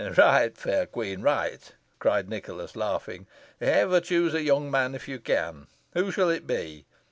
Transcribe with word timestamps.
"Right, 0.17 0.57
fair 0.57 0.87
queen, 0.87 1.21
right," 1.21 1.73
cried 1.99 2.27
Nicholas, 2.27 2.75
laughing. 2.75 3.27
"Ever 3.61 3.99
choose 4.01 4.33
a 4.33 4.41
young 4.41 4.71
man 4.71 4.95
if 4.95 5.07
you 5.07 5.19
can. 5.19 5.67
Who 5.93 6.09
shall 6.09 6.31
it 6.31 6.47
be?" 6.47 6.85